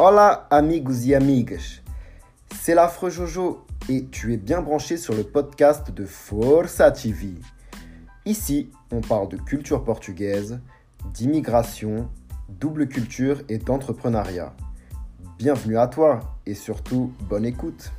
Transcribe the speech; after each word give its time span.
Hola 0.00 0.46
amigos 0.50 1.06
y 1.06 1.14
amigas, 1.16 1.82
c'est 2.54 2.76
l'affreux 2.76 3.10
Jojo 3.10 3.66
et 3.88 4.06
tu 4.06 4.32
es 4.32 4.36
bien 4.36 4.62
branché 4.62 4.96
sur 4.96 5.12
le 5.12 5.24
podcast 5.24 5.90
de 5.90 6.04
Força 6.04 6.92
TV. 6.92 7.30
Ici, 8.24 8.70
on 8.92 9.00
parle 9.00 9.28
de 9.28 9.36
culture 9.36 9.82
portugaise, 9.82 10.60
d'immigration, 11.12 12.08
double 12.48 12.86
culture 12.86 13.42
et 13.48 13.58
d'entrepreneuriat. 13.58 14.54
Bienvenue 15.36 15.78
à 15.78 15.88
toi 15.88 16.20
et 16.46 16.54
surtout 16.54 17.12
bonne 17.28 17.44
écoute. 17.44 17.90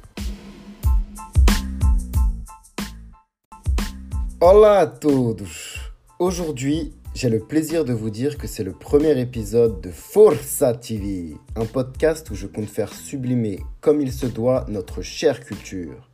Hola 4.40 4.80
a 4.80 4.88
todos! 4.88 5.92
Aujourd'hui, 6.18 6.94
j'ai 7.20 7.28
le 7.28 7.40
plaisir 7.40 7.84
de 7.84 7.92
vous 7.92 8.10
dire 8.10 8.38
que 8.38 8.48
c'est 8.48 8.64
le 8.64 8.72
premier 8.72 9.20
épisode 9.20 9.82
de 9.82 9.92
Forza 9.92 10.74
TV, 10.74 11.36
un 11.58 11.66
podcast 11.66 12.30
où 12.32 12.34
je 12.34 12.48
compte 12.48 12.70
faire 12.70 12.94
sublimer 12.94 13.60
comme 13.82 14.00
il 14.00 14.14
se 14.14 14.26
doit 14.26 14.66
notre 14.70 15.02
chère 15.02 15.44
culture, 15.44 16.10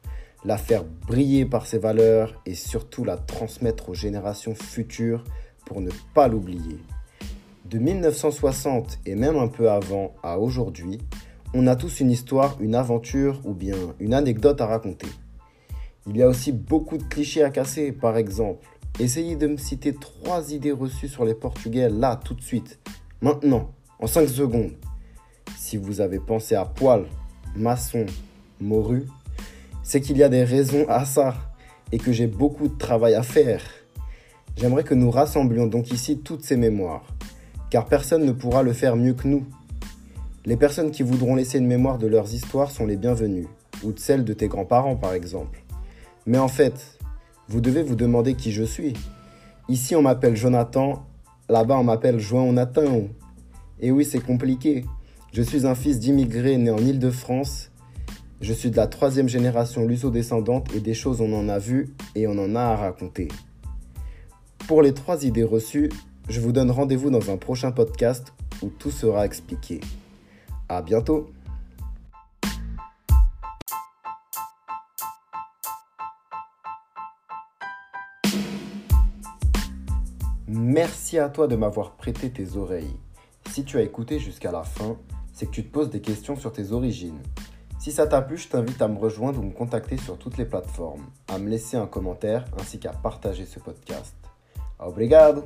la 0.46 0.58
faire 0.58 0.84
briller 0.84 1.46
par 1.46 1.68
ses 1.68 1.78
valeurs 1.78 2.42
et 2.48 2.56
surtout 2.56 3.04
la 3.04 3.18
transmettre 3.18 3.90
aux 3.90 3.94
générations 3.94 4.56
futures 4.56 5.24
pour 5.68 5.80
ne 5.80 5.92
pas 6.16 6.28
l'oublier. 6.28 6.80
De 7.66 7.78
1960 7.78 8.98
et 9.06 9.14
même 9.14 9.38
un 9.38 9.48
peu 9.48 9.70
avant 9.70 10.16
à 10.24 10.40
aujourd'hui, 10.40 10.98
on 11.54 11.68
a 11.68 11.76
tous 11.76 12.00
une 12.00 12.10
histoire, 12.10 12.58
une 12.60 12.74
aventure 12.74 13.42
ou 13.44 13.54
bien 13.54 13.78
une 14.00 14.16
anecdote 14.16 14.60
à 14.60 14.66
raconter. 14.66 15.10
Il 16.08 16.18
y 16.18 16.24
a 16.24 16.28
aussi 16.28 16.52
beaucoup 16.52 16.98
de 16.98 17.04
clichés 17.04 17.44
à 17.44 17.52
casser, 17.52 17.92
par 17.92 18.18
exemple 18.18 18.68
Essayez 18.98 19.36
de 19.36 19.48
me 19.48 19.58
citer 19.58 19.94
trois 19.94 20.54
idées 20.54 20.72
reçues 20.72 21.10
sur 21.10 21.26
les 21.26 21.34
Portugais 21.34 21.90
là, 21.90 22.16
tout 22.16 22.34
de 22.34 22.42
suite. 22.42 22.80
Maintenant, 23.22 23.72
en 24.00 24.08
5 24.08 24.30
secondes. 24.30 24.72
Si 25.58 25.76
vous 25.76 26.00
avez 26.00 26.20
pensé 26.20 26.56
à 26.56 26.64
poil, 26.64 27.06
maçon, 27.58 28.06
morue, 28.62 29.06
c'est 29.84 30.00
qu'il 30.00 30.18
y 30.18 30.24
a 30.24 30.30
des 30.30 30.46
raisons 30.46 30.86
à 30.88 31.04
ça 31.04 31.36
et 31.92 31.98
que 31.98 32.14
j'ai 32.14 32.28
beaucoup 32.28 32.70
de 32.70 32.78
travail 32.78 33.16
à 33.16 33.24
faire. 33.24 33.62
J'aimerais 34.56 34.86
que 34.86 34.94
nous 34.94 35.12
rassemblions 35.12 35.68
donc 35.68 35.92
ici 35.92 36.20
toutes 36.20 36.46
ces 36.46 36.56
mémoires, 36.56 37.06
car 37.70 37.88
personne 37.88 38.26
ne 38.26 38.32
pourra 38.32 38.64
le 38.64 38.72
faire 38.72 38.96
mieux 38.96 39.14
que 39.14 39.28
nous. 39.28 39.46
Les 40.46 40.56
personnes 40.56 40.92
qui 40.92 41.04
voudront 41.04 41.36
laisser 41.36 41.58
une 41.58 41.68
mémoire 41.68 41.98
de 41.98 42.08
leurs 42.08 42.34
histoires 42.34 42.72
sont 42.72 42.86
les 42.86 42.96
bienvenues, 42.96 43.48
ou 43.84 43.92
de 43.92 44.00
celles 44.00 44.24
de 44.24 44.34
tes 44.34 44.48
grands-parents 44.48 44.96
par 44.96 45.14
exemple. 45.14 45.62
Mais 46.26 46.38
en 46.38 46.48
fait, 46.48 46.98
vous 47.48 47.62
devez 47.62 47.84
vous 47.84 47.96
demander 47.96 48.36
qui 48.36 48.52
je 48.52 48.64
suis. 48.64 48.94
Ici, 49.70 49.96
on 49.96 50.02
m'appelle 50.02 50.36
Jonathan, 50.36 51.06
là-bas, 51.50 51.78
on 51.78 51.84
m'appelle 51.84 52.20
João 52.20 52.56
Et 53.80 53.92
oui, 53.92 54.06
c'est 54.06 54.20
compliqué. 54.20 54.86
Je 55.34 55.42
suis 55.42 55.68
un 55.68 55.76
fils 55.76 56.00
d'immigrés 56.00 56.58
né 56.58 56.72
en 56.72 56.78
Île-de-France. 56.78 57.72
Je 58.42 58.54
suis 58.54 58.72
de 58.72 58.78
la 58.78 58.88
troisième 58.88 59.30
génération 59.30 59.86
luso-descendante 59.86 60.74
et 60.76 60.80
des 60.80 60.94
choses 60.94 61.22
on 61.22 61.34
en 61.34 61.50
a 61.50 61.60
vu 61.60 61.94
et 62.16 62.28
on 62.28 62.38
en 62.38 62.56
a 62.56 62.62
à 62.62 62.76
raconter. 62.76 63.28
Pour 64.68 64.82
les 64.82 64.94
trois 64.94 65.26
idées 65.26 65.44
reçues, 65.44 65.90
je 66.30 66.40
vous 66.40 66.52
donne 66.52 66.72
rendez-vous 66.72 67.10
dans 67.10 67.32
un 67.32 67.38
prochain 67.38 67.72
podcast 67.72 68.34
où 68.62 68.70
tout 68.70 68.92
sera 68.92 69.26
expliqué. 69.26 69.80
À 70.68 70.82
bientôt! 70.82 71.35
Merci 80.58 81.20
à 81.20 81.28
toi 81.28 81.48
de 81.48 81.58
m'avoir 81.58 81.98
prêté 81.98 82.30
tes 82.30 82.56
oreilles. 82.56 82.96
Si 83.52 83.66
tu 83.66 83.78
as 83.78 83.82
écouté 83.82 84.20
jusqu'à 84.20 84.54
la 84.54 84.64
fin, 84.64 84.96
c'est 85.34 85.48
que 85.48 85.52
tu 85.52 85.66
te 85.66 85.72
poses 85.72 85.90
des 85.90 86.00
questions 86.00 86.38
sur 86.38 86.54
tes 86.54 86.72
origines. 86.72 87.20
Si 87.78 87.92
ça 87.92 88.08
t'a 88.08 88.22
plu, 88.22 88.38
je 88.38 88.48
t'invite 88.48 88.82
à 88.82 88.88
me 88.88 88.98
rejoindre 88.98 89.42
ou 89.42 89.44
me 89.44 89.52
contacter 89.52 89.98
sur 89.98 90.18
toutes 90.18 90.38
les 90.38 90.46
plateformes, 90.46 91.08
à 91.28 91.40
me 91.40 91.50
laisser 91.50 91.76
un 91.76 91.88
commentaire 91.88 92.46
ainsi 92.58 92.80
qu'à 92.80 92.94
partager 92.94 93.46
ce 93.46 93.60
podcast. 93.60 94.16
Obrigado! 94.80 95.44